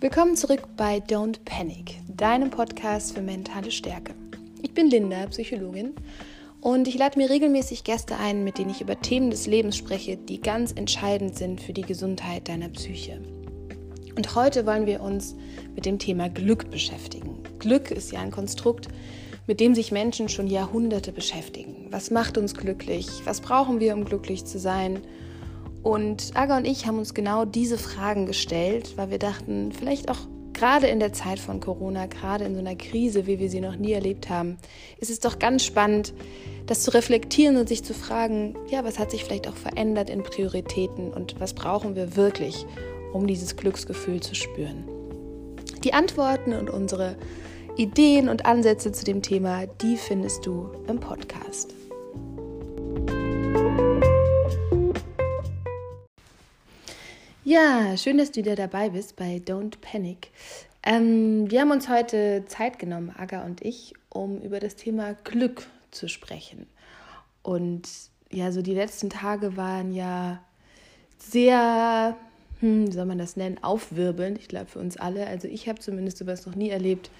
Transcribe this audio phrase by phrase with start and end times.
[0.00, 4.14] Willkommen zurück bei Don't Panic, deinem Podcast für mentale Stärke.
[4.62, 5.92] Ich bin Linda, Psychologin,
[6.60, 10.16] und ich lade mir regelmäßig Gäste ein, mit denen ich über Themen des Lebens spreche,
[10.16, 13.20] die ganz entscheidend sind für die Gesundheit deiner Psyche.
[14.14, 15.34] Und heute wollen wir uns
[15.74, 17.42] mit dem Thema Glück beschäftigen.
[17.58, 18.86] Glück ist ja ein Konstrukt,
[19.48, 21.88] mit dem sich Menschen schon Jahrhunderte beschäftigen.
[21.90, 23.08] Was macht uns glücklich?
[23.24, 25.00] Was brauchen wir, um glücklich zu sein?
[25.82, 30.18] Und Aga und ich haben uns genau diese Fragen gestellt, weil wir dachten, vielleicht auch
[30.52, 33.76] gerade in der Zeit von Corona, gerade in so einer Krise, wie wir sie noch
[33.76, 34.58] nie erlebt haben,
[34.98, 36.12] ist es doch ganz spannend,
[36.66, 40.22] das zu reflektieren und sich zu fragen, ja, was hat sich vielleicht auch verändert in
[40.22, 42.66] Prioritäten und was brauchen wir wirklich,
[43.12, 44.84] um dieses Glücksgefühl zu spüren.
[45.84, 47.16] Die Antworten und unsere
[47.76, 51.72] Ideen und Ansätze zu dem Thema, die findest du im Podcast.
[57.50, 60.28] Ja, schön, dass du wieder dabei bist bei Don't Panic.
[60.82, 65.66] Ähm, wir haben uns heute Zeit genommen, Aga und ich, um über das Thema Glück
[65.90, 66.66] zu sprechen.
[67.42, 67.88] Und
[68.30, 70.42] ja, so die letzten Tage waren ja
[71.16, 72.18] sehr,
[72.60, 75.26] hm, wie soll man das nennen, aufwirbelnd, ich glaube für uns alle.
[75.26, 77.10] Also ich habe zumindest sowas noch nie erlebt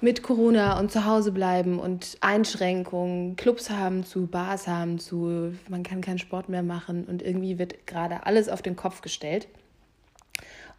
[0.00, 5.82] mit Corona und zu Hause bleiben und Einschränkungen, Clubs haben zu, Bars haben zu, man
[5.82, 9.48] kann keinen Sport mehr machen und irgendwie wird gerade alles auf den Kopf gestellt.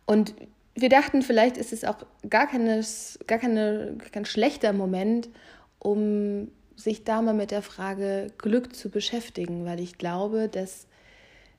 [0.06, 0.36] Und
[0.76, 1.98] wir dachten, vielleicht ist es auch
[2.30, 5.30] gar, keines, gar keine, kein schlechter Moment,
[5.80, 10.88] um sich da mal mit der Frage Glück zu beschäftigen, weil ich glaube, dass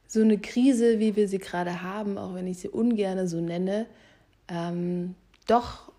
[0.06, 3.86] so eine Krise, wie wir sie gerade haben, auch wenn ich sie ungern so nenne,
[4.48, 5.14] ähm,
[5.46, 5.92] doch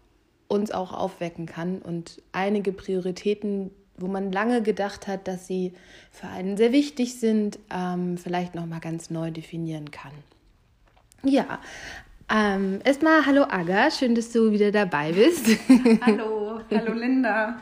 [0.48, 5.74] uns auch aufwecken kann und einige Prioritäten, wo man lange gedacht hat, dass sie
[6.12, 10.14] für einen sehr wichtig sind, ähm, vielleicht noch mal ganz neu definieren kann.
[11.24, 11.60] Ja,
[12.30, 15.48] ähm, erstmal hallo Aga, schön, dass du wieder dabei bist.
[16.02, 17.62] hallo, hallo Linda.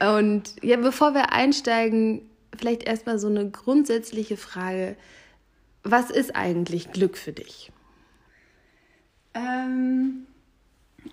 [0.16, 2.22] Und ja, bevor wir einsteigen,
[2.56, 4.96] vielleicht erstmal so eine grundsätzliche Frage.
[5.82, 7.72] Was ist eigentlich Glück für dich?
[9.34, 10.26] Ähm,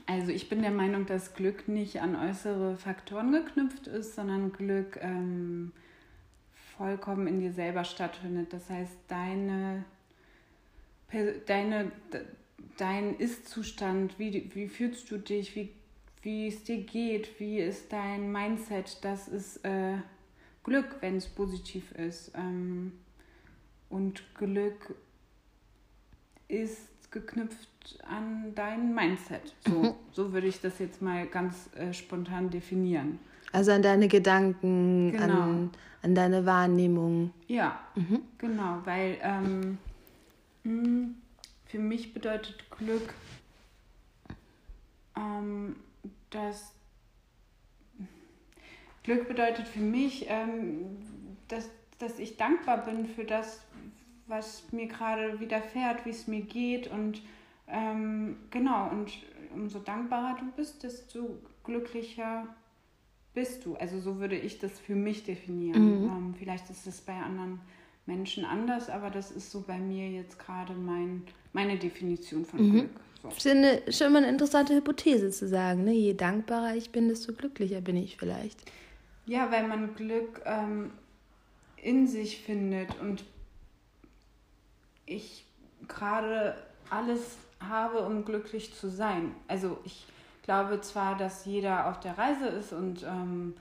[0.06, 5.00] also ich bin der Meinung, dass Glück nicht an äußere Faktoren geknüpft ist, sondern Glück
[5.02, 5.72] ähm,
[6.78, 8.54] vollkommen in dir selber stattfindet.
[8.54, 9.86] Das heißt, deine
[11.46, 11.92] deine,
[12.78, 15.74] dein Ist-Zustand, wie, wie fühlst du dich, wie,
[16.22, 19.98] wie es dir geht, wie ist dein Mindset, das ist äh,
[20.64, 22.32] Glück, wenn es positiv ist.
[22.36, 22.92] Ähm,
[23.90, 24.96] und Glück
[26.50, 29.56] ist geknüpft an dein Mindset.
[29.66, 29.94] So, mhm.
[30.12, 33.20] so würde ich das jetzt mal ganz äh, spontan definieren.
[33.54, 35.42] Also an deine Gedanken, genau.
[35.42, 37.32] an, an deine Wahrnehmung.
[37.48, 38.20] Ja, mhm.
[38.38, 39.78] genau, weil ähm, hm,
[41.66, 43.14] für mich bedeutet Glück,
[45.16, 45.76] ähm,
[46.30, 46.74] dass
[49.04, 50.98] Glück bedeutet für mich, ähm,
[51.48, 51.70] dass,
[52.00, 53.62] dass ich dankbar bin für das,
[54.28, 57.22] was mir gerade widerfährt, wie es mir geht und
[57.68, 59.12] ähm, genau, und
[59.54, 62.48] umso dankbarer du bist, desto glücklicher
[63.34, 63.76] bist du.
[63.76, 66.04] Also so würde ich das für mich definieren.
[66.04, 66.10] Mhm.
[66.10, 67.60] Ähm, vielleicht ist es bei anderen
[68.08, 71.24] Menschen anders, aber das ist so bei mir jetzt gerade mein,
[71.54, 72.72] meine Definition von mhm.
[72.72, 72.90] Glück.
[73.22, 73.30] So.
[73.30, 75.92] Ich finde schon mal eine interessante Hypothese zu sagen, ne?
[75.92, 78.60] je dankbarer ich bin, desto glücklicher bin ich vielleicht.
[79.26, 80.92] Ja, weil man Glück ähm,
[81.76, 83.24] in sich findet und
[85.06, 85.46] ich
[85.88, 86.56] gerade
[86.90, 89.36] alles habe, um glücklich zu sein.
[89.48, 90.06] Also ich
[90.44, 93.56] glaube zwar, dass jeder auf der Reise ist und ähm,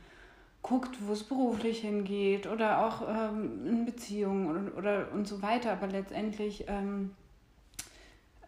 [0.66, 5.72] guckt, wo es beruflich hingeht oder auch ähm, in Beziehungen oder, oder und so weiter.
[5.72, 7.12] Aber letztendlich ähm,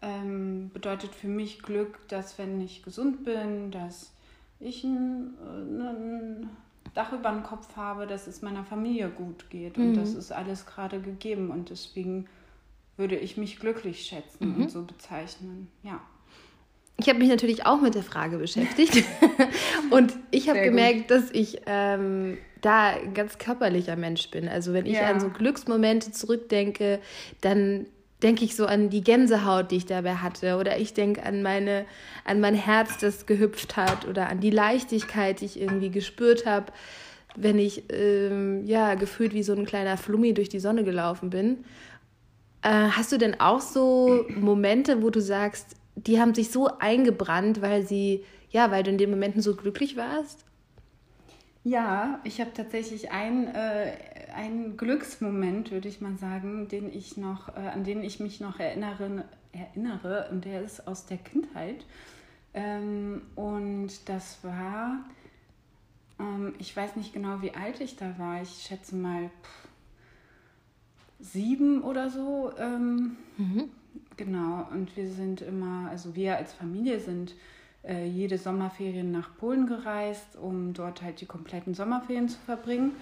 [0.03, 4.13] ähm, bedeutet für mich Glück, dass wenn ich gesund bin, dass
[4.59, 5.35] ich ein,
[5.81, 6.51] ein
[6.95, 9.79] Dach über den Kopf habe, dass es meiner Familie gut geht.
[9.79, 9.95] Und mhm.
[9.95, 11.51] das ist alles gerade gegeben.
[11.51, 12.27] Und deswegen
[12.97, 14.63] würde ich mich glücklich schätzen mhm.
[14.63, 15.69] und so bezeichnen.
[15.85, 16.01] Ja.
[17.01, 19.05] Ich habe mich natürlich auch mit der Frage beschäftigt
[19.91, 24.49] und ich habe gemerkt, dass ich ähm, da ein ganz körperlicher Mensch bin.
[24.49, 25.09] Also wenn ich ja.
[25.09, 26.99] an so Glücksmomente zurückdenke,
[27.41, 27.87] dann
[28.23, 31.87] denke ich so an die Gänsehaut, die ich dabei hatte, oder ich denke an meine,
[32.25, 36.73] an mein Herz, das gehüpft hat, oder an die Leichtigkeit, die ich irgendwie gespürt habe,
[37.37, 41.59] wenn ich ähm, ja gefühlt wie so ein kleiner Flummi durch die Sonne gelaufen bin.
[42.63, 47.61] Äh, hast du denn auch so Momente, wo du sagst, die haben sich so eingebrannt,
[47.61, 50.45] weil sie, ja, weil du in den Momenten so glücklich warst?
[51.65, 53.93] Ja, ich habe tatsächlich ein, äh,
[54.35, 58.59] ein Glücksmoment, würde ich mal sagen, den ich noch, äh, an den ich mich noch
[58.61, 61.85] erinnere, erinnere und der ist aus der Kindheit.
[62.55, 65.05] Ähm, und das war,
[66.19, 68.41] ähm, ich weiß nicht genau, wie alt ich da war.
[68.41, 69.69] Ich schätze mal pff,
[71.21, 72.53] sieben oder so.
[72.59, 73.71] Ähm, mhm.
[74.19, 74.67] Genau.
[74.73, 77.35] Und wir sind immer, also wir als Familie sind
[77.85, 82.93] äh, jede Sommerferien nach Polen gereist, um dort halt die kompletten Sommerferien zu verbringen.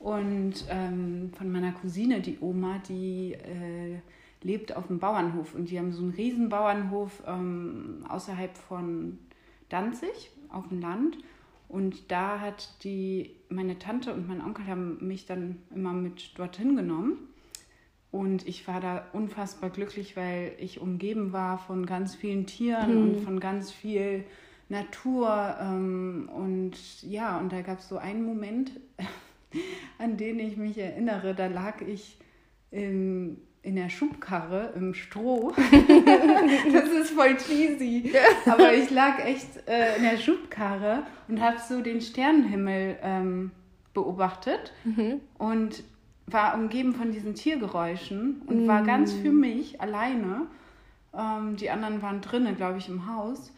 [0.00, 4.00] Und ähm, von meiner Cousine, die Oma, die äh,
[4.42, 9.18] lebt auf dem Bauernhof und die haben so einen riesen Bauernhof ähm, außerhalb von
[9.68, 11.16] Danzig auf dem Land.
[11.68, 16.74] Und da hat die, meine Tante und mein Onkel haben mich dann immer mit dorthin
[16.76, 17.28] genommen.
[18.16, 23.02] Und ich war da unfassbar glücklich, weil ich umgeben war von ganz vielen Tieren mhm.
[23.02, 24.24] und von ganz viel
[24.70, 25.56] Natur.
[25.60, 28.72] Ähm, und ja, und da gab es so einen Moment,
[29.98, 31.34] an den ich mich erinnere.
[31.34, 32.16] Da lag ich
[32.70, 35.52] im, in der Schubkarre im Stroh.
[36.72, 38.12] das ist voll cheesy.
[38.46, 43.50] Aber ich lag echt äh, in der Schubkarre und habe so den Sternenhimmel ähm,
[43.92, 45.20] beobachtet mhm.
[45.36, 45.82] und
[46.26, 48.68] war umgeben von diesen Tiergeräuschen und mhm.
[48.68, 50.46] war ganz für mich alleine.
[51.14, 53.52] Ähm, die anderen waren drinnen, glaube ich, im Haus.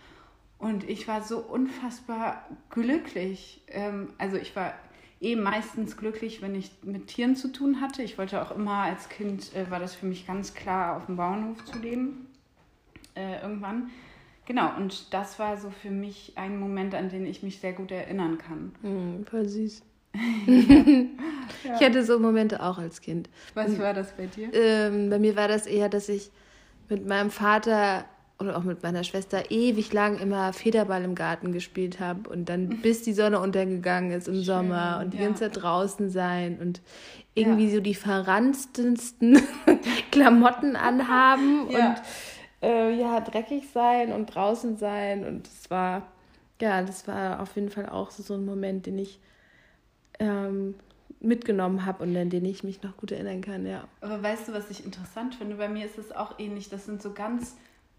[0.58, 3.62] Und ich war so unfassbar glücklich.
[3.68, 4.74] Ähm, also ich war
[5.20, 8.02] eh meistens glücklich, wenn ich mit Tieren zu tun hatte.
[8.02, 11.16] Ich wollte auch immer als Kind, äh, war das für mich ganz klar, auf dem
[11.16, 12.26] Bauernhof zu leben.
[13.14, 13.90] Äh, irgendwann.
[14.46, 17.90] Genau, und das war so für mich ein Moment, an den ich mich sehr gut
[17.90, 18.72] erinnern kann.
[18.82, 19.82] Mm, voll süß.
[21.64, 21.74] ja.
[21.74, 23.28] Ich hatte so Momente auch als Kind.
[23.54, 24.52] Was war das bei dir?
[24.52, 26.30] Ähm, bei mir war das eher, dass ich
[26.88, 28.04] mit meinem Vater
[28.40, 32.68] oder auch mit meiner Schwester ewig lang immer Federball im Garten gespielt habe und dann
[32.82, 35.24] bis die Sonne untergegangen ist im Schön, Sommer und die ja.
[35.24, 36.80] ganze Zeit draußen sein und
[37.34, 37.74] irgendwie ja.
[37.74, 39.42] so die verranztesten
[40.12, 41.88] Klamotten anhaben ja.
[41.88, 42.02] und
[42.62, 46.02] äh, ja, dreckig sein und draußen sein und es war,
[46.60, 49.18] ja, das war auf jeden Fall auch so, so ein Moment, den ich
[50.18, 50.74] ähm,
[51.20, 53.88] mitgenommen habe und an den ich mich noch gut erinnern kann, ja.
[54.00, 55.56] Aber weißt du, was ich interessant finde?
[55.56, 56.68] Bei mir ist es auch ähnlich.
[56.68, 57.56] Das sind so ganz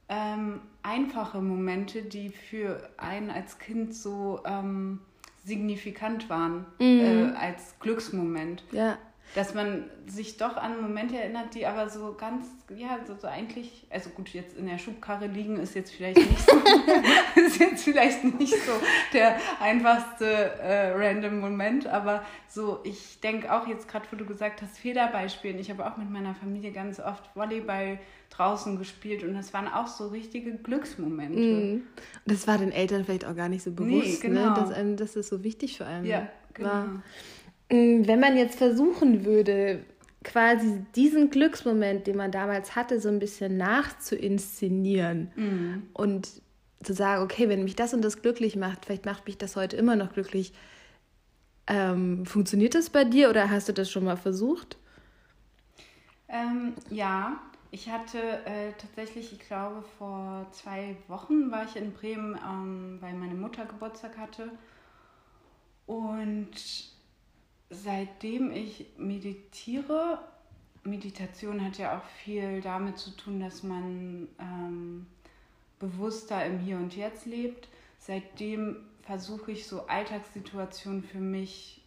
[0.08, 5.00] ähm, einfache Momente, die für einen als Kind so ähm,
[5.46, 7.00] signifikant waren, mhm.
[7.00, 8.64] äh, als Glücksmoment.
[8.72, 8.98] Ja
[9.36, 13.86] dass man sich doch an Momente erinnert, die aber so ganz, ja, so, so eigentlich,
[13.92, 16.56] also gut, jetzt in der Schubkarre liegen ist jetzt vielleicht nicht so,
[17.36, 18.72] ist jetzt vielleicht nicht so
[19.14, 24.64] der einfachste äh, random Moment, aber so, ich denke auch jetzt gerade, wo du gesagt
[24.64, 28.00] hast, Federbeispielen, ich habe auch mit meiner Familie ganz oft Volleyball
[28.32, 31.40] draußen gespielt und das waren auch so richtige Glücksmomente.
[31.40, 31.84] Mm.
[32.26, 34.50] Das war den Eltern vielleicht auch gar nicht so bewusst, nee, genau.
[34.50, 34.54] ne?
[34.56, 36.70] dass, einem, dass das so wichtig für einen ja, genau.
[36.70, 37.04] war.
[37.70, 39.84] Mm, wenn man jetzt versuchen würde,
[40.24, 45.84] quasi diesen Glücksmoment, den man damals hatte, so ein bisschen nachzuinszenieren mhm.
[45.94, 46.30] und
[46.84, 49.78] zu sagen, okay, wenn mich das und das glücklich macht, vielleicht macht mich das heute
[49.78, 50.54] immer noch glücklich.
[51.68, 54.78] Ähm, funktioniert das bei dir oder hast du das schon mal versucht?
[56.28, 57.40] Ähm, ja,
[57.72, 63.14] ich hatte äh, tatsächlich, ich glaube, vor zwei Wochen war ich in Bremen, ähm, weil
[63.14, 64.52] meine Mutter Geburtstag hatte.
[65.86, 66.52] Und
[67.70, 70.20] seitdem ich meditiere,
[70.84, 75.06] Meditation hat ja auch viel damit zu tun, dass man ähm,
[75.78, 77.68] bewusster im Hier und Jetzt lebt.
[78.00, 81.82] Seitdem versuche ich so Alltagssituationen für mich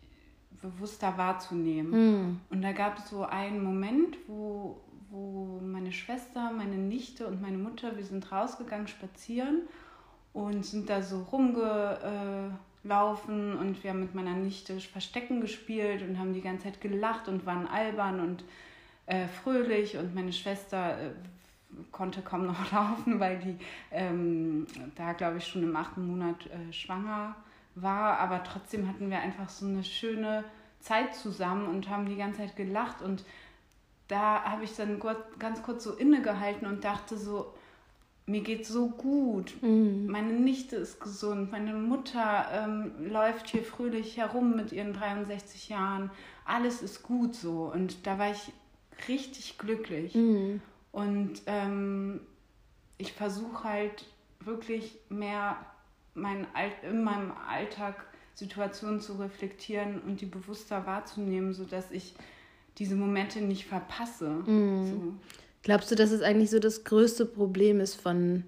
[0.60, 1.90] bewusster wahrzunehmen.
[1.90, 2.40] Mhm.
[2.50, 7.58] Und da gab es so einen Moment, wo, wo meine Schwester, meine Nichte und meine
[7.58, 9.62] Mutter, wir sind rausgegangen spazieren
[10.32, 12.52] und sind da so rumge...
[12.52, 16.80] Äh, laufen und wir haben mit meiner Nichte Verstecken gespielt und haben die ganze Zeit
[16.80, 18.44] gelacht und waren albern und
[19.06, 21.10] äh, fröhlich und meine Schwester äh,
[21.90, 23.56] konnte kaum noch laufen, weil die
[23.90, 27.36] ähm, da, glaube ich, schon im achten Monat äh, schwanger
[27.74, 28.18] war.
[28.18, 30.44] Aber trotzdem hatten wir einfach so eine schöne
[30.80, 33.02] Zeit zusammen und haben die ganze Zeit gelacht.
[33.02, 33.24] Und
[34.08, 35.00] da habe ich dann
[35.38, 37.54] ganz kurz so innegehalten und dachte so,
[38.26, 39.54] mir geht so gut.
[39.62, 40.06] Mhm.
[40.06, 41.50] Meine Nichte ist gesund.
[41.50, 46.10] Meine Mutter ähm, läuft hier fröhlich herum mit ihren 63 Jahren.
[46.44, 47.70] Alles ist gut so.
[47.72, 48.52] Und da war ich
[49.08, 50.14] richtig glücklich.
[50.14, 50.60] Mhm.
[50.92, 52.20] Und ähm,
[52.98, 54.04] ich versuche halt
[54.40, 55.56] wirklich mehr
[56.14, 56.46] mein
[56.82, 62.14] in meinem Alltag Situationen zu reflektieren und die bewusster wahrzunehmen, sodass ich
[62.78, 64.28] diese Momente nicht verpasse.
[64.28, 64.86] Mhm.
[64.86, 65.14] So.
[65.62, 68.44] Glaubst du, dass es eigentlich so das größte Problem ist von,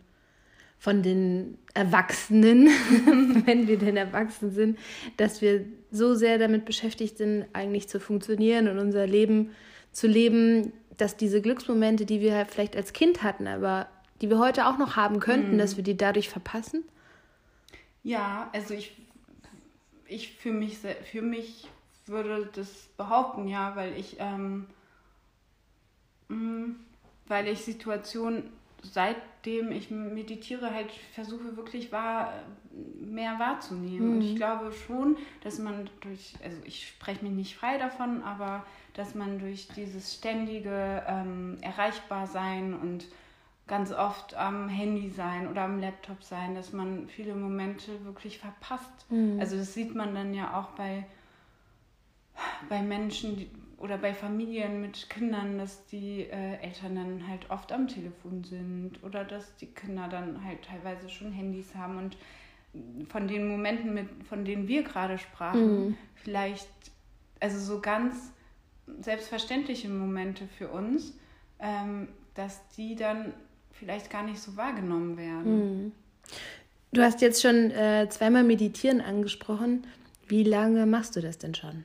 [0.78, 2.66] von den Erwachsenen,
[3.46, 4.78] wenn wir denn erwachsen sind,
[5.16, 9.50] dass wir so sehr damit beschäftigt sind, eigentlich zu funktionieren und unser Leben
[9.92, 13.88] zu leben, dass diese Glücksmomente, die wir halt vielleicht als Kind hatten, aber
[14.20, 15.58] die wir heute auch noch haben könnten, mhm.
[15.58, 16.84] dass wir die dadurch verpassen?
[18.02, 18.96] Ja, also ich,
[20.06, 20.78] ich für mich,
[21.10, 21.68] für mich
[22.06, 24.66] würde das behaupten, ja, weil ich, ähm,
[27.26, 28.44] weil ich Situationen,
[28.82, 32.32] seitdem ich meditiere, halt versuche wirklich wahr,
[33.00, 34.08] mehr wahrzunehmen.
[34.08, 34.14] Mhm.
[34.14, 38.64] Und ich glaube schon, dass man durch, also ich spreche mich nicht frei davon, aber
[38.94, 43.06] dass man durch dieses ständige ähm, Erreichbarsein und
[43.66, 49.10] ganz oft am Handy sein oder am Laptop sein, dass man viele Momente wirklich verpasst.
[49.10, 49.38] Mhm.
[49.40, 51.06] Also das sieht man dann ja auch bei,
[52.68, 53.50] bei Menschen die,
[53.84, 58.92] oder bei Familien mit Kindern, dass die äh, Eltern dann halt oft am Telefon sind
[59.02, 62.16] oder dass die Kinder dann halt teilweise schon Handys haben und
[63.10, 65.96] von den Momenten, mit, von denen wir gerade sprachen, mhm.
[66.14, 66.66] vielleicht,
[67.40, 68.16] also so ganz
[69.00, 71.12] selbstverständliche Momente für uns,
[71.58, 73.34] ähm, dass die dann
[73.70, 75.84] vielleicht gar nicht so wahrgenommen werden.
[75.84, 75.92] Mhm.
[76.90, 79.86] Du hast jetzt schon äh, zweimal Meditieren angesprochen.
[80.26, 81.84] Wie lange machst du das denn schon?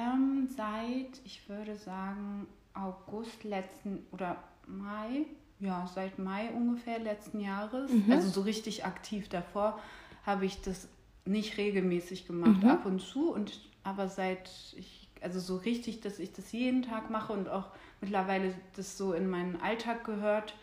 [0.00, 5.26] Ähm, seit, ich würde sagen, August letzten oder Mai,
[5.58, 7.90] ja, seit Mai ungefähr letzten Jahres.
[7.92, 8.10] Mhm.
[8.10, 9.78] Also so richtig aktiv davor
[10.24, 10.88] habe ich das
[11.24, 12.70] nicht regelmäßig gemacht, mhm.
[12.70, 13.32] ab und zu.
[13.32, 17.68] Und aber seit ich, also so richtig, dass ich das jeden Tag mache und auch
[18.00, 20.54] mittlerweile das so in meinen Alltag gehört,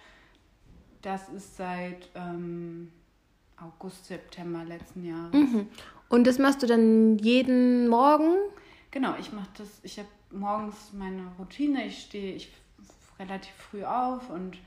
[1.01, 2.91] das ist seit ähm,
[3.61, 5.33] August, September letzten Jahres.
[5.33, 5.67] Mhm.
[6.09, 8.35] Und das machst du dann jeden Morgen?
[8.97, 12.51] Genau, ich mache das, ich habe morgens meine Routine, ich stehe ich
[13.19, 14.57] relativ früh auf und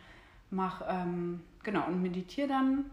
[0.52, 2.84] mache, ähm, genau, und meditiere dann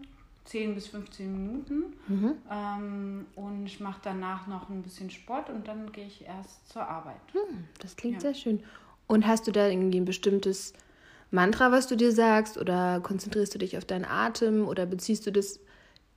[0.46, 2.34] 10 bis 15 Minuten mhm.
[2.52, 6.88] ähm, und ich mache danach noch ein bisschen Sport und dann gehe ich erst zur
[6.88, 7.22] Arbeit.
[7.34, 8.22] Hm, das klingt ja.
[8.22, 8.64] sehr schön.
[9.06, 10.74] Und hast du da irgendwie ein bestimmtes
[11.30, 12.58] Mantra, was du dir sagst?
[12.58, 14.68] Oder konzentrierst du dich auf deinen Atem?
[14.68, 15.60] Oder beziehst du das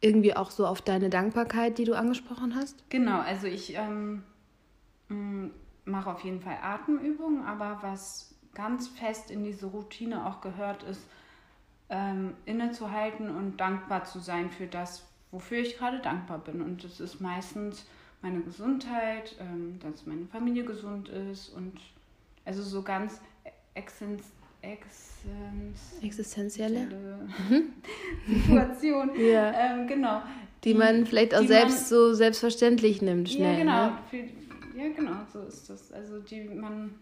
[0.01, 2.89] irgendwie auch so auf deine Dankbarkeit, die du angesprochen hast?
[2.89, 4.23] Genau, also ich ähm,
[5.85, 11.03] mache auf jeden Fall Atemübungen, aber was ganz fest in diese Routine auch gehört, ist,
[11.89, 16.63] ähm, innezuhalten und dankbar zu sein für das, wofür ich gerade dankbar bin.
[16.63, 17.85] Und das ist meistens
[18.23, 21.81] meine Gesundheit, ähm, dass meine Familie gesund ist und
[22.45, 23.21] also so ganz
[23.75, 26.87] existenziell Exzens existenzielle
[28.27, 29.11] Situation.
[29.19, 29.53] ja.
[29.53, 30.23] Ähm, genau.
[30.65, 33.53] Die, die, man vielleicht auch selbst man, so selbstverständlich nimmt, schnell.
[33.53, 33.87] Ja, genau.
[33.87, 33.99] Ne?
[34.11, 35.93] Für, ja, genau, so ist das.
[35.93, 36.95] Also die man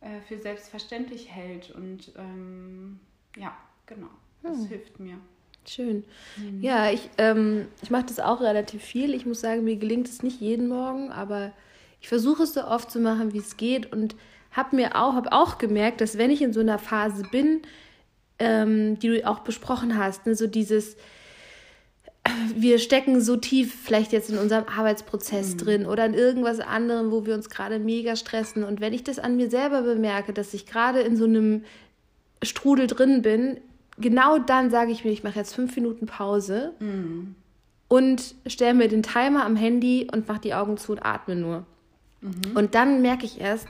[0.00, 1.70] äh, für selbstverständlich hält.
[1.70, 3.00] Und ähm,
[3.36, 4.10] ja, genau.
[4.42, 4.66] Das hm.
[4.66, 5.18] hilft mir.
[5.66, 6.04] Schön.
[6.36, 6.60] Mhm.
[6.60, 9.14] Ja, ich, ähm, ich mache das auch relativ viel.
[9.14, 11.52] Ich muss sagen, mir gelingt es nicht jeden Morgen, aber
[12.00, 13.90] ich versuche es so oft zu machen, wie es geht.
[13.90, 14.14] Und
[14.50, 17.62] habe mir auch, hab auch gemerkt, dass wenn ich in so einer Phase bin,
[18.38, 20.96] ähm, die du auch besprochen hast, ne, so dieses,
[22.54, 25.58] wir stecken so tief vielleicht jetzt in unserem Arbeitsprozess mhm.
[25.58, 28.64] drin oder in irgendwas anderem, wo wir uns gerade mega stressen.
[28.64, 31.64] Und wenn ich das an mir selber bemerke, dass ich gerade in so einem
[32.42, 33.58] Strudel drin bin,
[33.98, 37.34] genau dann sage ich mir, ich mache jetzt fünf Minuten Pause mhm.
[37.88, 41.66] und stelle mir den Timer am Handy und mache die Augen zu und atme nur.
[42.20, 42.56] Mhm.
[42.56, 43.68] Und dann merke ich erst,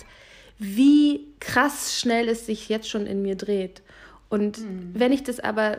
[0.58, 3.82] wie krass schnell es sich jetzt schon in mir dreht.
[4.28, 4.90] Und mhm.
[4.94, 5.78] wenn ich das aber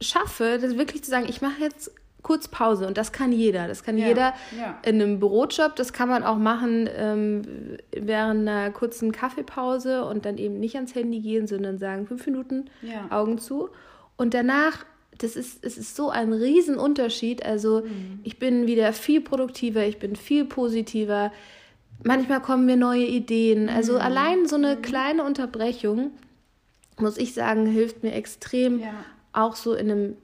[0.00, 1.90] schaffe, das wirklich zu sagen, ich mache jetzt
[2.24, 3.68] kurz Pause und das kann jeder.
[3.68, 4.78] Das kann ja, jeder ja.
[4.84, 7.42] in einem Bürojob, das kann man auch machen ähm,
[7.96, 12.64] während einer kurzen Kaffeepause und dann eben nicht ans Handy gehen, sondern sagen, fünf Minuten
[12.82, 13.06] ja.
[13.16, 13.68] Augen zu.
[14.16, 14.84] Und danach,
[15.18, 17.46] das ist, es ist so ein Riesenunterschied.
[17.46, 18.18] Also mhm.
[18.24, 21.30] ich bin wieder viel produktiver, ich bin viel positiver
[22.02, 23.68] manchmal kommen mir neue Ideen.
[23.68, 24.00] Also mhm.
[24.00, 24.82] allein so eine mhm.
[24.82, 26.12] kleine Unterbrechung,
[26.98, 28.94] muss ich sagen, hilft mir extrem, ja.
[29.32, 30.16] auch so in einem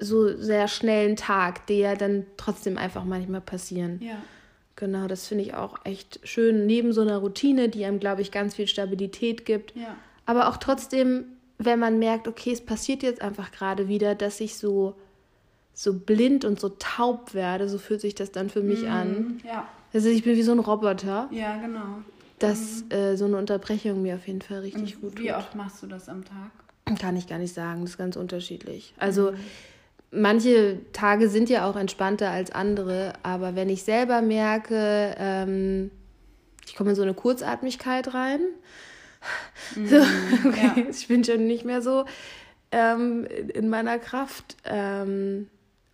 [0.00, 4.00] so sehr schnellen Tag, der ja dann trotzdem einfach manchmal passieren.
[4.02, 4.16] Ja.
[4.76, 6.66] Genau, das finde ich auch echt schön.
[6.66, 9.76] Neben so einer Routine, die einem, glaube ich, ganz viel Stabilität gibt.
[9.76, 9.94] Ja.
[10.24, 11.24] Aber auch trotzdem,
[11.58, 14.94] wenn man merkt, okay, es passiert jetzt einfach gerade wieder, dass ich so,
[15.74, 18.88] so blind und so taub werde, so fühlt sich das dann für mich mhm.
[18.88, 19.40] an.
[19.46, 19.68] Ja.
[19.92, 21.28] Also ich bin wie so ein Roboter.
[21.30, 22.02] Ja, genau.
[22.38, 22.90] Dass mhm.
[22.90, 25.24] äh, so eine Unterbrechung mir auf jeden Fall richtig Und gut tut.
[25.24, 26.98] Wie oft machst du das am Tag?
[26.98, 28.94] Kann ich gar nicht sagen, das ist ganz unterschiedlich.
[28.98, 29.36] Also mhm.
[30.10, 35.90] Manche Tage sind ja auch entspannter als andere, aber wenn ich selber merke, ähm,
[36.66, 38.40] ich komme in so eine Kurzatmigkeit rein,
[39.76, 39.86] mhm.
[39.86, 39.96] so,
[40.48, 40.82] okay, ja.
[40.90, 42.04] ich bin schon nicht mehr so
[42.72, 44.56] ähm, in meiner Kraft.
[44.64, 45.48] Ähm,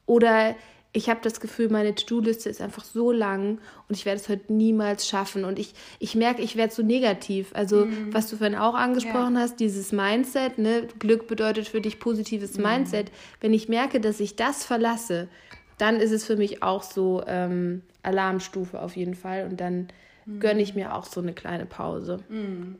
[0.06, 0.54] oder
[0.96, 4.50] ich habe das Gefühl, meine To-Do-Liste ist einfach so lang und ich werde es heute
[4.50, 5.44] niemals schaffen.
[5.44, 7.50] Und ich, ich merke, ich werde so negativ.
[7.52, 8.14] Also, mhm.
[8.14, 9.42] was du vorhin auch angesprochen ja.
[9.42, 10.88] hast, dieses Mindset, ne?
[10.98, 12.62] Glück bedeutet für dich positives mhm.
[12.62, 13.12] Mindset.
[13.42, 15.28] Wenn ich merke, dass ich das verlasse,
[15.76, 19.46] dann ist es für mich auch so ähm, Alarmstufe auf jeden Fall.
[19.50, 19.88] Und dann
[20.24, 20.40] mhm.
[20.40, 22.20] gönne ich mir auch so eine kleine Pause.
[22.30, 22.76] Mhm.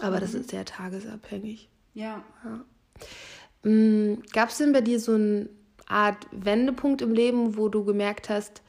[0.00, 0.40] Aber das mhm.
[0.40, 1.68] ist sehr tagesabhängig.
[1.94, 2.24] Ja.
[2.44, 3.70] ja.
[3.70, 5.48] Mm, Gab es denn bei dir so ein
[5.90, 8.62] Art Wendepunkt im Leben, wo du gemerkt hast,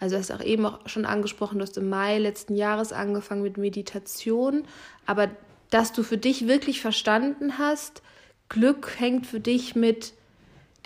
[0.00, 3.42] also du hast auch eben auch schon angesprochen, du hast im Mai letzten Jahres angefangen
[3.42, 4.64] mit Meditation,
[5.06, 5.30] aber
[5.70, 8.02] dass du für dich wirklich verstanden hast,
[8.48, 10.12] Glück hängt für dich mit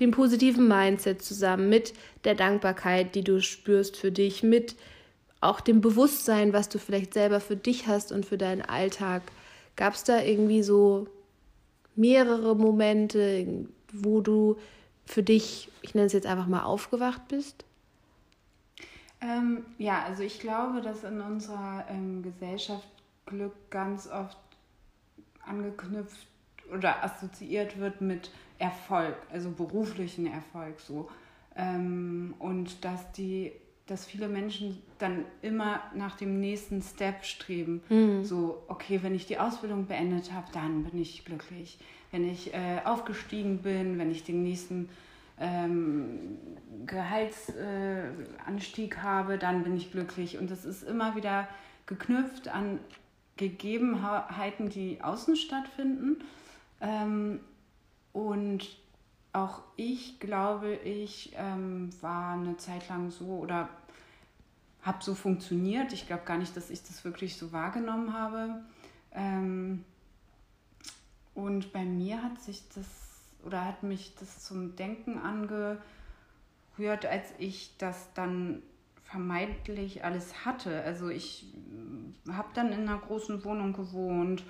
[0.01, 1.93] dem positiven Mindset zusammen, mit
[2.25, 4.77] der Dankbarkeit, die du spürst für dich, mit
[5.41, 9.23] auch dem Bewusstsein, was du vielleicht selber für dich hast und für deinen Alltag.
[9.77, 11.07] Gab es da irgendwie so
[11.95, 14.57] mehrere Momente, wo du
[15.09, 17.65] für dich, ich nenne es jetzt einfach mal, aufgewacht bist?
[19.21, 22.87] Ähm, ja, also ich glaube, dass in unserer ähm, Gesellschaft
[23.27, 24.39] Glück ganz oft
[25.45, 26.27] angeknüpft
[26.73, 31.09] oder assoziiert wird mit Erfolg, also beruflichen Erfolg so.
[31.57, 33.53] Ähm, und dass die,
[33.89, 37.83] dass viele Menschen dann immer nach dem nächsten Step streben.
[37.89, 38.25] Mhm.
[38.25, 41.79] So, okay, wenn ich die Ausbildung beendet habe, dann bin ich glücklich
[42.11, 44.89] wenn ich äh, aufgestiegen bin, wenn ich den nächsten
[45.39, 46.39] ähm,
[46.87, 50.39] Gehaltsanstieg äh, habe, dann bin ich glücklich.
[50.39, 51.47] Und das ist immer wieder
[51.87, 52.81] geknüpft an
[53.37, 56.25] Gegebenheiten, die außen stattfinden.
[56.81, 57.41] Ähm,
[58.13, 58.67] und
[59.33, 63.69] auch ich, glaube ich, ähm, war eine Zeit lang so oder
[64.83, 65.93] habe so funktioniert.
[65.93, 68.63] Ich glaube gar nicht, dass ich das wirklich so wahrgenommen habe.
[69.13, 69.85] Ähm,
[71.35, 72.87] und bei mir hat sich das
[73.45, 75.81] oder hat mich das zum Denken angehört,
[77.07, 78.63] als ich das dann
[79.05, 80.83] vermeintlich alles hatte.
[80.83, 81.47] Also ich
[82.27, 84.45] äh, habe dann in einer großen Wohnung gewohnt.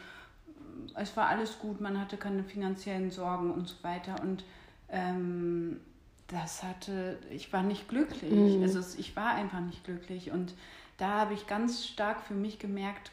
[0.94, 4.20] Es war alles gut, man hatte keine finanziellen Sorgen und so weiter.
[4.22, 4.44] Und
[4.88, 5.80] ähm,
[6.28, 8.30] das hatte, ich war nicht glücklich.
[8.32, 8.62] Mhm.
[8.62, 10.30] Also ich war einfach nicht glücklich.
[10.30, 10.54] Und
[10.98, 13.10] da habe ich ganz stark für mich gemerkt,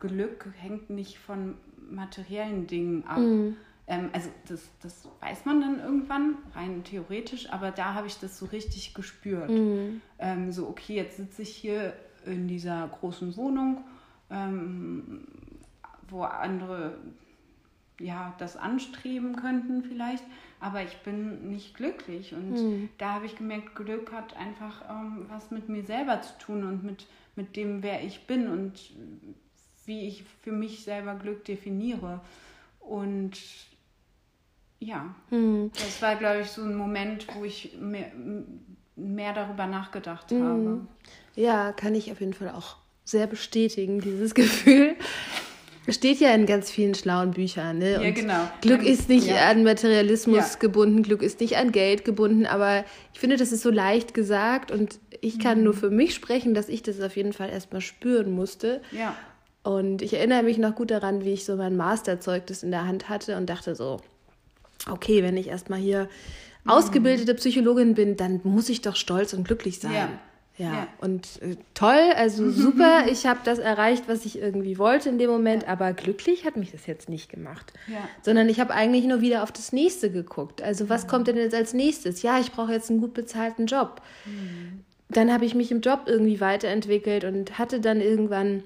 [0.00, 1.56] Glück hängt nicht von
[1.90, 3.18] materiellen Dingen ab.
[3.18, 3.56] Mhm.
[3.86, 8.38] Ähm, also das, das weiß man dann irgendwann, rein theoretisch, aber da habe ich das
[8.38, 9.50] so richtig gespürt.
[9.50, 10.00] Mhm.
[10.18, 11.94] Ähm, so, okay, jetzt sitze ich hier
[12.26, 13.84] in dieser großen Wohnung,
[14.30, 15.26] ähm,
[16.08, 16.98] wo andere
[18.00, 20.24] ja das anstreben könnten vielleicht,
[20.62, 22.32] aber ich bin nicht glücklich.
[22.32, 22.88] Und mhm.
[22.96, 26.84] da habe ich gemerkt, Glück hat einfach ähm, was mit mir selber zu tun und
[26.84, 28.92] mit, mit dem, wer ich bin und
[29.84, 32.20] wie ich für mich selber Glück definiere.
[32.78, 33.32] Und
[34.78, 35.70] ja, hm.
[35.74, 38.12] das war, glaube ich, so ein Moment, wo ich mehr,
[38.96, 40.44] mehr darüber nachgedacht hm.
[40.44, 40.86] habe.
[41.34, 44.96] Ja, kann ich auf jeden Fall auch sehr bestätigen, dieses Gefühl.
[45.88, 47.78] Steht ja in ganz vielen schlauen Büchern.
[47.78, 47.96] Ne?
[47.98, 48.48] Und ja, genau.
[48.60, 49.50] Glück ist nicht ja.
[49.50, 50.58] an Materialismus ja.
[50.60, 54.70] gebunden, Glück ist nicht an Geld gebunden, aber ich finde, das ist so leicht gesagt
[54.70, 55.64] und ich kann mhm.
[55.64, 58.80] nur für mich sprechen, dass ich das auf jeden Fall erstmal spüren musste.
[58.92, 59.16] Ja.
[59.64, 63.08] Und ich erinnere mich noch gut daran, wie ich so mein Masterzeugnis in der Hand
[63.08, 64.00] hatte und dachte so,
[64.88, 66.08] okay, wenn ich erstmal hier
[66.64, 66.70] mhm.
[66.70, 69.92] ausgebildete Psychologin bin, dann muss ich doch stolz und glücklich sein.
[69.92, 70.08] Ja.
[70.58, 70.88] Ja, ja.
[71.00, 75.30] und äh, toll, also super, ich habe das erreicht, was ich irgendwie wollte in dem
[75.30, 77.72] Moment, aber glücklich hat mich das jetzt nicht gemacht.
[77.88, 78.08] Ja.
[78.22, 80.62] Sondern ich habe eigentlich nur wieder auf das nächste geguckt.
[80.62, 81.08] Also was mhm.
[81.08, 82.22] kommt denn jetzt als nächstes?
[82.22, 84.02] Ja, ich brauche jetzt einen gut bezahlten Job.
[84.26, 84.84] Mhm.
[85.08, 88.62] Dann habe ich mich im Job irgendwie weiterentwickelt und hatte dann irgendwann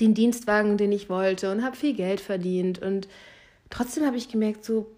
[0.00, 2.80] den Dienstwagen, den ich wollte und habe viel Geld verdient.
[2.80, 3.08] Und
[3.70, 4.90] trotzdem habe ich gemerkt, so,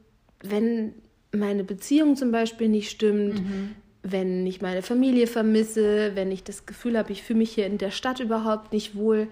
[0.42, 0.94] wenn
[1.32, 3.74] meine Beziehung zum Beispiel nicht stimmt, mhm.
[4.02, 7.78] Wenn ich meine Familie vermisse, wenn ich das Gefühl habe, ich fühle mich hier in
[7.78, 9.28] der Stadt überhaupt nicht wohl,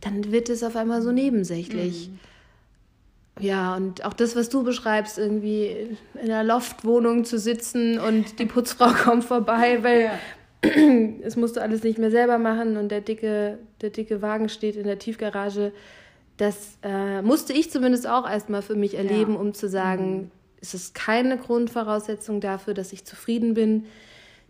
[0.00, 2.08] dann wird es auf einmal so nebensächlich.
[2.08, 2.18] Mhm.
[3.38, 8.46] Ja, und auch das, was du beschreibst, irgendwie in einer Loftwohnung zu sitzen und die
[8.46, 10.18] Putzfrau kommt vorbei, weil ja
[11.22, 14.84] es musste alles nicht mehr selber machen und der dicke, der dicke Wagen steht in
[14.84, 15.72] der Tiefgarage.
[16.36, 19.40] Das äh, musste ich zumindest auch erstmal für mich erleben, ja.
[19.40, 20.30] um zu sagen,
[20.66, 23.86] es ist keine Grundvoraussetzung dafür, dass ich zufrieden bin,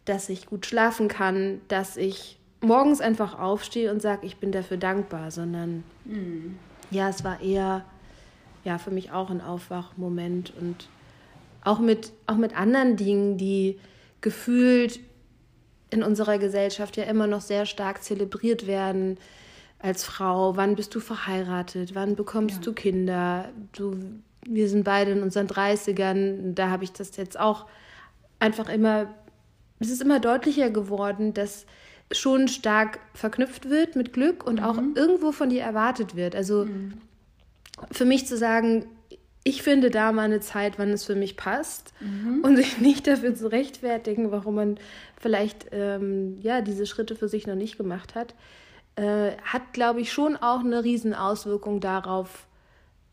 [0.04, 4.78] dass ich gut schlafen kann, dass ich morgens einfach aufstehe und sage, ich bin dafür
[4.78, 6.56] dankbar, sondern mhm.
[6.90, 7.84] ja, es war eher
[8.64, 10.88] ja für mich auch ein Aufwachmoment und
[11.62, 13.78] auch mit, auch mit anderen Dingen, die
[14.20, 15.00] gefühlt
[15.90, 19.18] in unserer Gesellschaft ja immer noch sehr stark zelebriert werden
[19.78, 20.56] als Frau.
[20.56, 21.94] Wann bist du verheiratet?
[21.94, 22.62] Wann bekommst ja.
[22.62, 23.50] du Kinder?
[23.72, 23.96] Du
[24.44, 27.66] wir sind beide in unseren 30ern, da habe ich das jetzt auch
[28.38, 29.14] einfach immer,
[29.80, 31.66] es ist immer deutlicher geworden, dass
[32.12, 34.64] schon stark verknüpft wird mit Glück und mhm.
[34.64, 36.36] auch irgendwo von dir erwartet wird.
[36.36, 36.94] Also mhm.
[37.90, 38.86] für mich zu sagen,
[39.42, 42.40] ich finde da mal eine Zeit, wann es für mich passt mhm.
[42.42, 44.78] und sich nicht dafür zu rechtfertigen, warum man
[45.20, 48.34] vielleicht ähm, ja diese Schritte für sich noch nicht gemacht hat,
[48.96, 52.45] äh, hat, glaube ich, schon auch eine riesen Auswirkung darauf,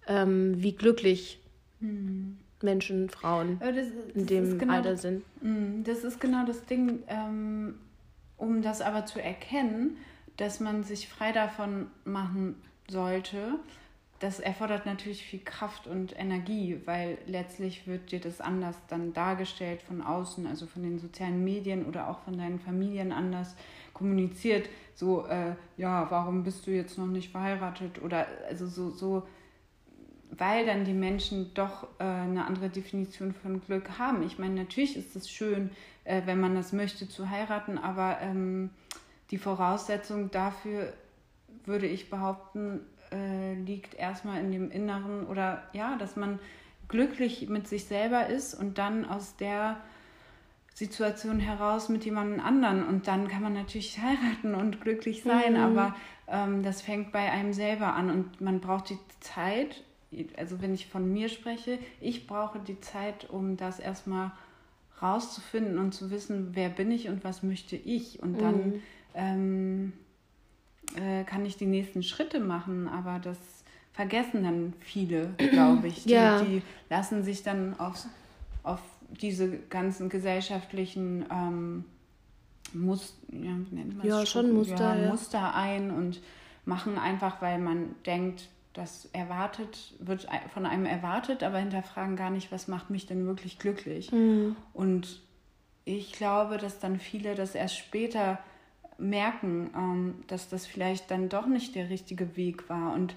[0.08, 1.40] ähm, wie glücklich
[1.80, 2.38] mhm.
[2.62, 5.24] Menschen, Frauen das, das in dem genau, Alter sind.
[5.42, 7.76] Mhm, das ist genau das Ding, ähm,
[8.38, 9.98] um das aber zu erkennen,
[10.38, 12.56] dass man sich frei davon machen
[12.90, 13.60] sollte.
[14.20, 19.82] Das erfordert natürlich viel Kraft und Energie, weil letztlich wird dir das anders dann dargestellt
[19.82, 23.56] von außen, also von den sozialen Medien oder auch von deinen Familien anders
[23.94, 24.70] kommuniziert.
[24.96, 28.02] So, äh, ja, warum bist du jetzt noch nicht verheiratet?
[28.02, 29.24] Oder also so, so
[30.38, 34.24] weil dann die Menschen doch äh, eine andere Definition von Glück haben.
[34.24, 35.70] Ich meine, natürlich ist es schön,
[36.04, 38.70] äh, wenn man das möchte, zu heiraten, aber ähm,
[39.32, 40.94] die Voraussetzung dafür,
[41.66, 46.40] würde ich behaupten, äh, liegt erstmal in dem Inneren oder ja, dass man
[46.90, 49.78] glücklich mit sich selber ist und dann aus der
[50.74, 55.60] Situation heraus mit jemandem anderen und dann kann man natürlich heiraten und glücklich sein, mhm.
[55.60, 55.96] aber
[56.28, 59.84] ähm, das fängt bei einem selber an und man braucht die Zeit
[60.38, 64.32] also wenn ich von mir spreche, ich brauche die Zeit, um das erstmal
[65.02, 68.22] rauszufinden und zu wissen, wer bin ich und was möchte ich.
[68.22, 68.82] Und dann mhm.
[69.16, 69.94] ähm,
[70.96, 73.38] äh, kann ich die nächsten Schritte machen, aber das
[73.94, 76.04] vergessen dann viele, glaube ich.
[76.06, 76.42] Die, ja.
[76.42, 78.06] die lassen sich dann auf,
[78.64, 78.80] auf
[79.22, 81.86] diese ganzen gesellschaftlichen ähm,
[82.74, 83.52] Must, ja,
[84.04, 86.22] ja, schon Muster, ja, Muster ein und
[86.66, 92.52] machen einfach, weil man denkt, das erwartet, wird von einem erwartet, aber hinterfragen gar nicht,
[92.52, 94.12] was macht mich denn wirklich glücklich.
[94.12, 94.56] Mhm.
[94.74, 95.22] Und
[95.86, 98.40] ich glaube, dass dann viele das erst später
[98.98, 102.94] merken, ähm, dass das vielleicht dann doch nicht der richtige Weg war.
[102.94, 103.16] Und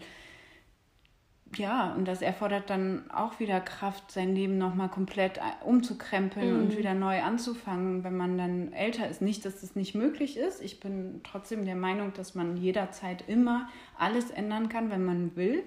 [1.55, 6.61] ja, und das erfordert dann auch wieder Kraft, sein Leben nochmal komplett umzukrempeln mhm.
[6.61, 9.23] und wieder neu anzufangen, wenn man dann älter ist.
[9.23, 10.61] Nicht, dass das nicht möglich ist.
[10.61, 15.63] Ich bin trotzdem der Meinung, dass man jederzeit immer alles ändern kann, wenn man will.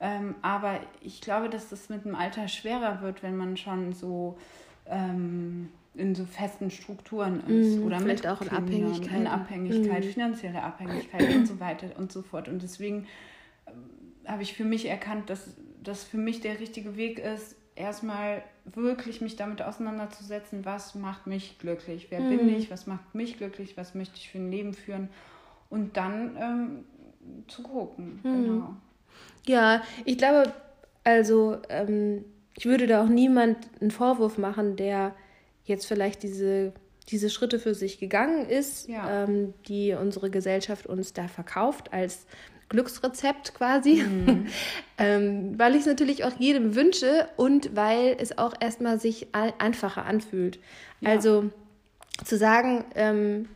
[0.00, 4.36] Ähm, aber ich glaube, dass das mit dem Alter schwerer wird, wenn man schon so
[4.86, 7.78] ähm, in so festen Strukturen ist.
[7.78, 9.20] Mhm, oder mit auch in Abhängigkeit.
[9.20, 10.08] In Abhängigkeit, mhm.
[10.08, 12.48] finanzielle Abhängigkeit und so weiter und so fort.
[12.48, 13.06] Und deswegen
[14.26, 19.20] habe ich für mich erkannt, dass das für mich der richtige Weg ist, erstmal wirklich
[19.20, 22.36] mich damit auseinanderzusetzen, was macht mich glücklich, wer mhm.
[22.36, 25.08] bin ich, was macht mich glücklich, was möchte ich für ein Leben führen
[25.70, 26.84] und dann ähm,
[27.48, 28.20] zu gucken.
[28.22, 28.44] Mhm.
[28.44, 28.76] Genau.
[29.46, 30.52] Ja, ich glaube,
[31.04, 32.24] also ähm,
[32.56, 35.14] ich würde da auch niemand einen Vorwurf machen, der
[35.64, 36.72] jetzt vielleicht diese,
[37.08, 39.24] diese Schritte für sich gegangen ist, ja.
[39.24, 42.26] ähm, die unsere Gesellschaft uns da verkauft als
[42.72, 44.46] Glücksrezept quasi, mhm.
[44.98, 50.04] ähm, weil ich es natürlich auch jedem wünsche und weil es auch erstmal sich einfacher
[50.06, 50.58] anfühlt.
[51.00, 51.10] Ja.
[51.10, 51.50] Also
[52.24, 53.48] zu sagen, ähm,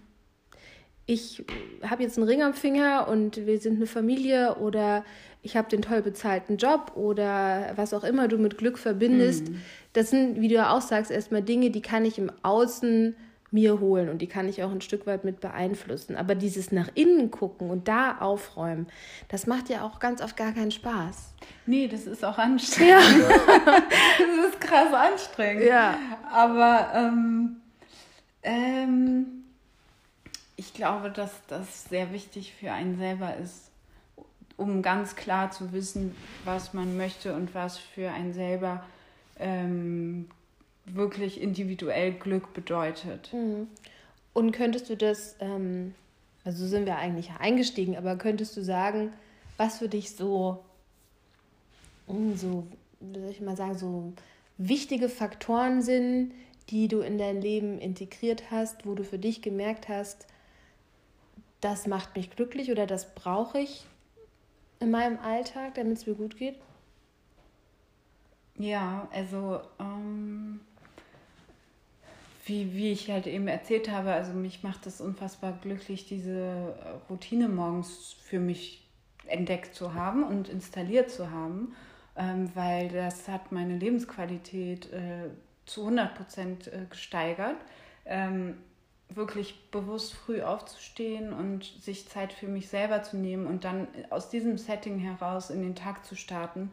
[1.06, 1.44] ich
[1.82, 5.04] habe jetzt einen Ring am Finger und wir sind eine Familie oder
[5.42, 9.48] ich habe den toll bezahlten Job oder was auch immer du mit Glück verbindest.
[9.48, 9.60] Mhm.
[9.92, 13.16] Das sind, wie du ja auch sagst, erstmal Dinge, die kann ich im Außen
[13.56, 16.14] mir holen und die kann ich auch ein Stück weit mit beeinflussen.
[16.14, 18.86] Aber dieses nach innen gucken und da aufräumen,
[19.28, 21.32] das macht ja auch ganz oft gar keinen Spaß.
[21.64, 22.90] Nee, das ist auch anstrengend.
[22.90, 23.00] Ja.
[24.18, 25.64] das ist krass anstrengend.
[25.64, 25.98] Ja.
[26.30, 27.56] Aber ähm,
[28.42, 29.26] ähm,
[30.56, 33.70] ich glaube, dass das sehr wichtig für einen selber ist,
[34.58, 36.14] um ganz klar zu wissen,
[36.44, 38.84] was man möchte und was für einen selber
[39.38, 40.28] ähm,
[40.86, 43.32] wirklich individuell Glück bedeutet.
[43.32, 43.68] Mhm.
[44.32, 45.94] Und könntest du das, ähm,
[46.44, 49.12] also sind wir eigentlich eingestiegen, aber könntest du sagen,
[49.56, 50.64] was für dich so,
[52.06, 52.66] hm, so,
[53.00, 54.12] wie soll ich mal sagen, so
[54.58, 56.32] wichtige Faktoren sind,
[56.70, 60.26] die du in dein Leben integriert hast, wo du für dich gemerkt hast,
[61.60, 63.86] das macht mich glücklich oder das brauche ich
[64.80, 66.56] in meinem Alltag, damit es mir gut geht?
[68.58, 70.60] Ja, also ähm,
[72.46, 76.74] wie, wie ich halt eben erzählt habe, also mich macht es unfassbar glücklich, diese
[77.10, 78.86] Routine morgens für mich
[79.26, 81.74] entdeckt zu haben und installiert zu haben,
[82.16, 85.30] ähm, weil das hat meine Lebensqualität äh,
[85.66, 87.56] zu 100 Prozent äh, gesteigert.
[88.04, 88.58] Ähm,
[89.08, 94.30] wirklich bewusst früh aufzustehen und sich Zeit für mich selber zu nehmen und dann aus
[94.30, 96.72] diesem Setting heraus in den Tag zu starten,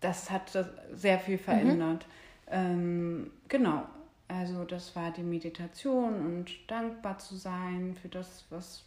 [0.00, 0.50] das hat
[0.92, 2.04] sehr viel verändert.
[2.52, 3.30] Mhm.
[3.48, 3.84] Genau,
[4.38, 8.84] also das war die Meditation und dankbar zu sein für das, was,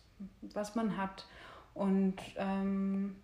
[0.54, 1.26] was man hat.
[1.74, 3.16] Und ähm,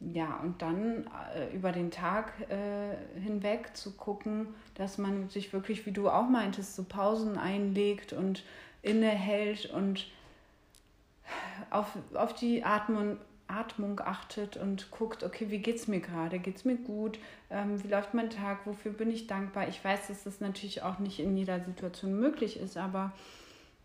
[0.00, 5.86] ja, und dann äh, über den Tag äh, hinweg zu gucken, dass man sich wirklich,
[5.86, 8.44] wie du auch meintest, so Pausen einlegt und
[8.82, 10.06] innehält und
[11.70, 16.38] auf, auf die Atmung, Atmung achtet und guckt, okay, wie geht es mir gerade?
[16.38, 17.18] Geht es mir gut?
[17.50, 18.66] Ähm, wie läuft mein Tag?
[18.66, 19.68] Wofür bin ich dankbar?
[19.68, 23.12] Ich weiß, dass das natürlich auch nicht in jeder Situation möglich ist, aber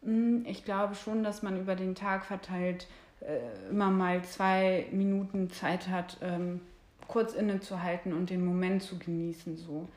[0.01, 2.87] mh, hm, ich glaube schon, dass man über den Tag verteilt
[3.21, 6.59] äh, immer mal zwei Minuten Zeit hat, ähm,
[7.07, 9.57] kurz innezuhalten und den Moment zu genießen.
[9.57, 9.87] So.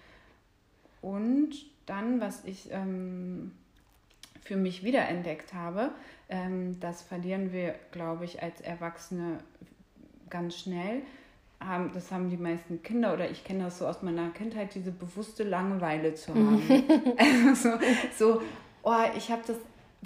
[1.02, 1.50] Und
[1.86, 3.52] dann, was ich ähm,
[4.46, 5.90] für mich wiederentdeckt habe,
[6.28, 9.38] ähm, das verlieren wir, glaube ich, als Erwachsene
[10.30, 11.02] ganz schnell.
[11.60, 14.92] Haben, das haben die meisten Kinder oder ich kenne das so aus meiner Kindheit, diese
[14.92, 16.62] bewusste Langeweile zu haben.
[17.48, 17.70] also
[18.16, 18.42] so,
[18.82, 19.56] oh, ich habe das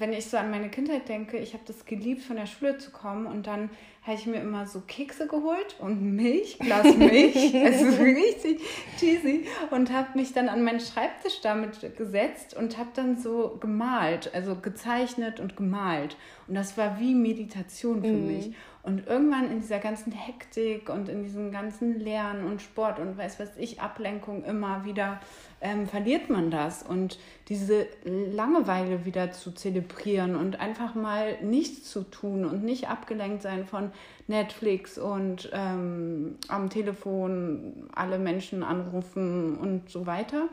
[0.01, 2.91] wenn ich so an meine Kindheit denke, ich habe das geliebt, von der Schule zu
[2.91, 3.69] kommen und dann
[4.03, 8.61] habe ich mir immer so Kekse geholt und Milch, Glas Milch, also richtig
[8.99, 14.35] cheesy und habe mich dann an meinen Schreibtisch damit gesetzt und habe dann so gemalt,
[14.35, 16.17] also gezeichnet und gemalt
[16.49, 18.27] und das war wie Meditation für mhm.
[18.27, 18.55] mich.
[18.83, 23.39] Und irgendwann in dieser ganzen Hektik und in diesem ganzen Lernen und Sport und weiß
[23.39, 25.21] was ich, Ablenkung immer wieder
[25.61, 26.83] ähm, verliert man das.
[26.83, 33.43] Und diese Langeweile wieder zu zelebrieren und einfach mal nichts zu tun und nicht abgelenkt
[33.43, 33.93] sein von
[34.29, 40.49] Netflix und ähm, am Telefon alle Menschen anrufen und so weiter,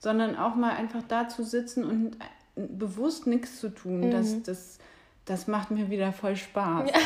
[0.00, 2.16] sondern auch mal einfach da zu sitzen und
[2.56, 4.10] bewusst nichts zu tun, mhm.
[4.10, 4.78] das, das,
[5.28, 6.90] das macht mir wieder voll Spaß.
[6.90, 6.98] Ja.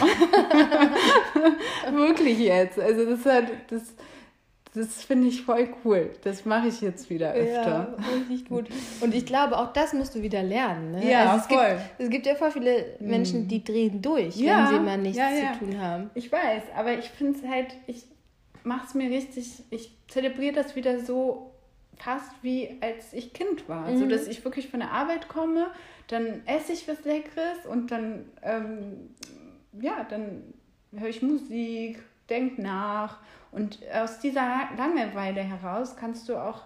[1.92, 2.78] Wirklich jetzt.
[2.78, 3.94] Also das hat das
[4.74, 6.10] das finde ich voll cool.
[6.24, 7.94] Das mache ich jetzt wieder öfter.
[7.98, 8.68] Ja, richtig gut.
[9.02, 10.92] Und ich glaube, auch das musst du wieder lernen.
[10.92, 11.10] Ne?
[11.10, 11.76] Ja, also es voll.
[11.76, 15.18] Gibt, es gibt ja voll viele Menschen, die drehen durch, ja, wenn sie mal nichts
[15.18, 15.52] ja, ja.
[15.52, 16.10] zu tun haben.
[16.14, 18.06] Ich weiß, aber ich finde es halt, ich
[18.64, 21.52] mache es mir richtig, ich zelebriere das wieder so
[21.96, 23.90] fast wie als ich Kind war.
[23.90, 23.98] Mhm.
[23.98, 25.68] So dass ich wirklich von der Arbeit komme,
[26.08, 29.14] dann esse ich was Leckeres und dann, ähm,
[29.80, 30.42] ja, dann
[30.92, 33.18] höre ich Musik, denke nach
[33.50, 36.62] und aus dieser Langeweile heraus kannst du auch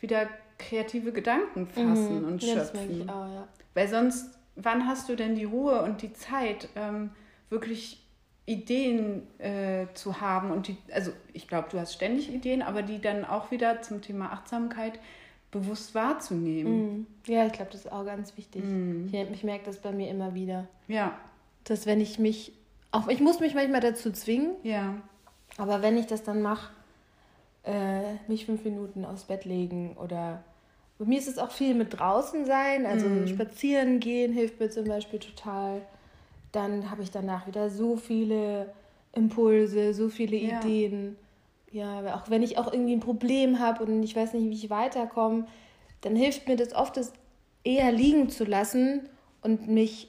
[0.00, 2.28] wieder kreative Gedanken fassen mhm.
[2.28, 3.08] und schöpfen.
[3.08, 3.48] Auch, ja.
[3.74, 7.10] Weil sonst, wann hast du denn die Ruhe und die Zeit, ähm,
[7.48, 8.06] wirklich
[8.50, 10.50] Ideen äh, zu haben?
[10.50, 14.02] Und die, also ich glaube, du hast ständig Ideen, aber die dann auch wieder zum
[14.02, 14.98] Thema Achtsamkeit
[15.50, 16.72] bewusst wahrzunehmen.
[16.72, 17.06] Mhm.
[17.26, 18.64] Ja, ich glaube, das ist auch ganz wichtig.
[18.64, 19.08] Mhm.
[19.12, 20.66] Ich, ich merke das bei mir immer wieder.
[20.88, 21.12] Ja.
[21.64, 22.52] Dass wenn ich mich,
[22.90, 24.94] auch ich muss mich manchmal dazu zwingen, ja.
[25.56, 26.72] Aber wenn ich das dann mache,
[27.64, 30.42] äh, mich fünf Minuten aufs Bett legen oder
[30.98, 33.26] bei mir ist es auch viel mit draußen sein, also mm.
[33.26, 35.82] spazieren gehen hilft mir zum Beispiel total.
[36.52, 38.72] Dann habe ich danach wieder so viele
[39.12, 40.60] Impulse, so viele ja.
[40.60, 41.16] Ideen.
[41.72, 44.70] Ja, auch wenn ich auch irgendwie ein Problem habe und ich weiß nicht, wie ich
[44.70, 45.46] weiterkomme,
[46.00, 47.12] dann hilft mir das oft, das
[47.62, 49.08] eher liegen zu lassen
[49.42, 50.08] und mich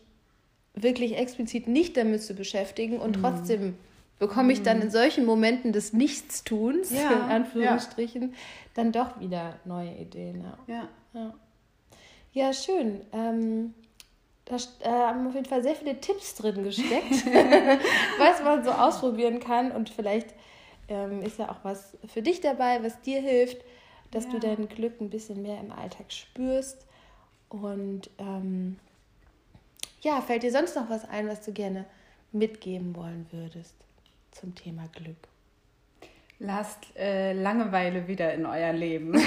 [0.74, 3.22] wirklich explizit nicht damit zu beschäftigen und mm.
[3.22, 3.76] trotzdem
[4.22, 4.84] bekomme ich dann mhm.
[4.84, 8.38] in solchen Momenten des Nichtstuns, ja, in Anführungsstrichen, ja.
[8.76, 10.42] dann doch wieder neue Ideen.
[10.42, 10.88] Ja, ja.
[11.14, 11.34] ja.
[12.32, 13.02] ja schön.
[13.12, 13.74] Ähm,
[14.52, 17.26] da äh, haben auf jeden Fall sehr viele Tipps drin gesteckt,
[18.18, 19.72] was man so ausprobieren kann.
[19.72, 20.34] Und vielleicht
[20.88, 23.64] ähm, ist ja auch was für dich dabei, was dir hilft,
[24.12, 24.32] dass ja.
[24.32, 26.86] du dein Glück ein bisschen mehr im Alltag spürst.
[27.50, 28.80] Und ähm,
[30.02, 31.86] ja, fällt dir sonst noch was ein, was du gerne
[32.32, 33.76] mitgeben wollen würdest?
[34.32, 35.28] zum Thema Glück?
[36.40, 39.14] Lasst äh, Langeweile wieder in euer Leben.
[39.14, 39.22] das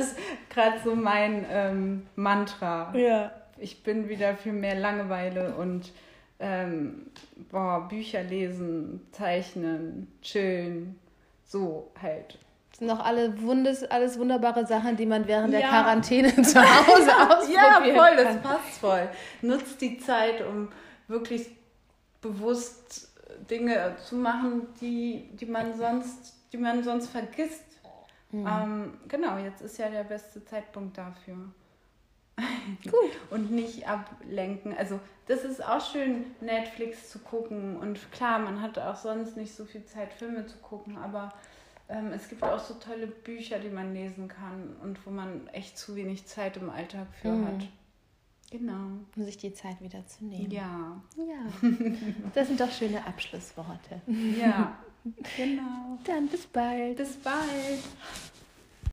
[0.00, 0.16] ist
[0.48, 2.96] gerade so mein ähm, Mantra.
[2.96, 3.32] Ja.
[3.60, 5.92] Ich bin wieder für mehr Langeweile und
[6.38, 7.06] ähm,
[7.50, 10.98] boah, Bücher lesen, zeichnen, chillen,
[11.44, 12.38] so halt.
[12.70, 15.60] Das sind noch alle Wundes, alles wunderbare Sachen, die man während ja.
[15.60, 17.54] der Quarantäne zu Hause ausprobiert.
[17.54, 19.08] ja, voll, das passt voll.
[19.42, 20.68] Nutzt die Zeit, um
[21.08, 21.50] wirklich
[22.22, 23.12] bewusst
[23.50, 27.64] Dinge zu machen, die, die, man, sonst, die man sonst vergisst.
[28.30, 28.46] Mhm.
[28.46, 31.36] Ähm, genau, jetzt ist ja der beste Zeitpunkt dafür.
[32.84, 33.10] Gut.
[33.30, 34.76] und nicht ablenken.
[34.76, 37.76] Also das ist auch schön, Netflix zu gucken.
[37.76, 41.32] Und klar, man hat auch sonst nicht so viel Zeit, Filme zu gucken, aber
[41.88, 45.78] ähm, es gibt auch so tolle Bücher, die man lesen kann und wo man echt
[45.78, 47.46] zu wenig Zeit im Alltag für mhm.
[47.46, 47.68] hat.
[48.50, 48.98] Genau.
[49.16, 50.50] Um sich die Zeit wieder zu nehmen.
[50.50, 51.00] Ja.
[51.16, 51.70] Ja.
[52.34, 54.00] Das sind doch schöne Abschlussworte.
[54.40, 54.76] Ja.
[55.36, 55.98] Genau.
[56.04, 56.96] Dann bis bald.
[56.96, 57.80] Bis bald.